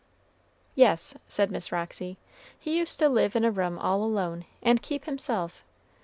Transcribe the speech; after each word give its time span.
"Yes," 0.73 1.13
said 1.27 1.51
Miss 1.51 1.71
Roxy, 1.71 2.17
"he 2.57 2.75
used 2.79 2.97
to 2.97 3.07
live 3.07 3.35
in 3.35 3.45
a 3.45 3.51
room 3.51 3.77
all 3.77 4.03
alone, 4.03 4.45
and 4.63 4.81
keep 4.81 5.05
himself. 5.05 5.63